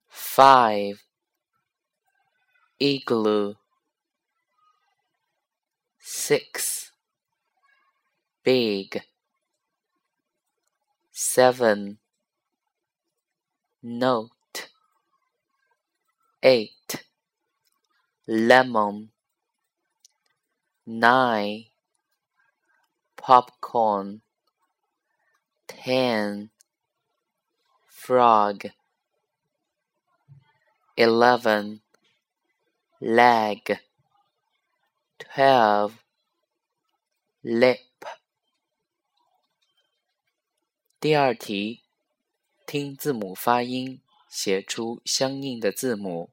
[0.08, 1.04] five
[2.80, 3.56] igloo
[6.00, 6.94] six
[8.46, 9.02] big
[11.12, 11.98] seven
[13.84, 14.70] note
[16.42, 17.04] eight
[18.26, 19.10] lemon
[20.88, 21.71] nine
[23.21, 24.21] popcorn
[25.67, 26.51] ten
[27.87, 28.71] frog
[30.97, 31.81] eleven
[33.01, 33.79] leg
[35.19, 35.95] twelve
[37.43, 37.81] lip
[40.99, 41.83] 第二题，
[42.67, 46.31] 听字母发音，写出相应的字母。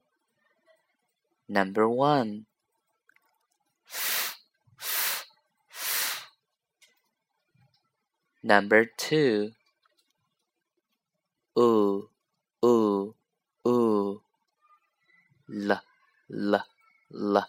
[1.46, 2.46] Number one.
[8.42, 9.52] Number two.
[11.58, 12.08] Ooh,
[12.64, 13.14] ooh,
[13.66, 14.20] ooh.
[15.48, 15.80] L,
[16.30, 16.64] l,
[17.14, 17.46] l.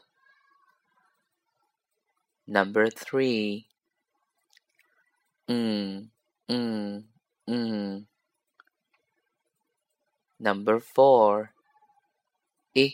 [2.48, 3.68] Number three.
[5.50, 6.08] Mm,
[6.50, 7.04] mm,
[7.50, 8.06] mm.
[10.40, 11.52] Number four.
[12.76, 12.94] I,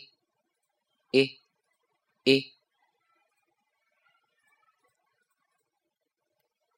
[1.14, 1.36] I,
[2.26, 2.52] I.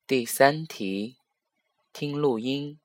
[0.07, 1.17] 第三题，
[1.93, 2.79] 听录音，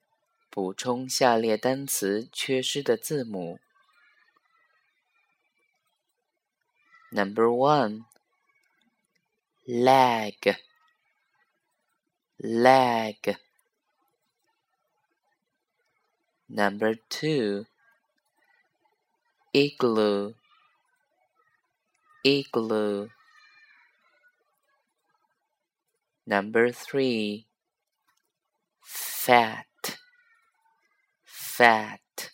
[0.48, 3.58] 补充下列单词缺失的字母。
[7.12, 8.04] Number one,
[9.66, 10.56] leg,
[12.38, 13.36] leg.
[16.46, 17.66] Number two,
[19.52, 20.34] igloo,
[22.22, 23.10] igloo.
[26.24, 27.43] Number three,
[29.25, 29.97] fat,
[31.23, 32.29] fat.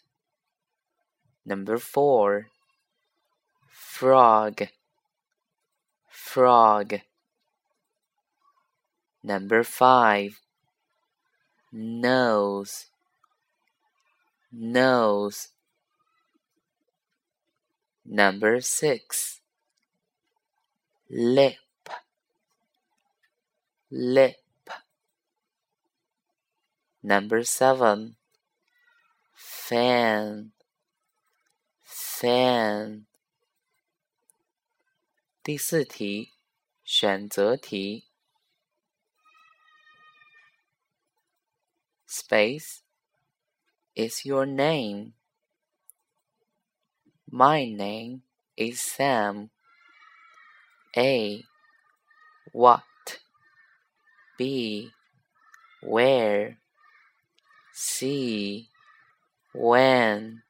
[1.46, 2.47] Number four,
[3.69, 4.68] frog,
[6.09, 7.00] frog.
[9.24, 10.41] Number five,
[11.72, 12.88] nose,
[14.51, 15.47] nose.
[18.06, 19.40] Number six,
[21.09, 21.56] lip
[23.90, 24.41] lip.
[27.03, 28.17] Number seven,
[29.34, 30.53] fan,
[31.84, 33.06] fan.
[35.43, 36.33] 第四题，
[36.84, 38.09] 选择题。
[42.09, 42.81] Space
[43.94, 45.12] is your name.
[47.31, 48.22] My name
[48.56, 49.50] is Sam.
[50.97, 51.44] A.
[52.53, 52.83] What?
[54.37, 54.91] be,
[55.83, 56.59] where,
[57.74, 58.70] See,
[59.54, 60.44] when.